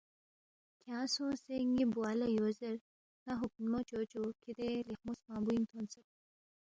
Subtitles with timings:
[0.81, 2.77] کھیانگ سونگسے ن٘ی بوا لہ یو زیر،
[3.25, 6.07] ن٘ا ہُوکھنمو چوچو کِھدے لیخمو سپنگ بُوئِنگ تھونسید